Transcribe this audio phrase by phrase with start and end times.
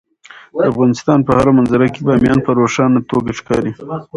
[0.55, 3.71] د افغانستان په هره منظره کې بامیان په روښانه توګه ښکاري.